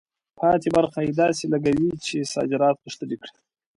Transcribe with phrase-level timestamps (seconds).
[0.39, 3.35] پاتې برخه یې داسې لګوي چې صادرات غښتلي کړي.